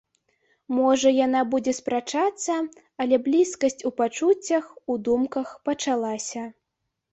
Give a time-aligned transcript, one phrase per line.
[0.77, 2.55] Можа, яна будзе спрачацца,
[3.05, 6.43] але блізкасць у пачуццях, у думках пачалася.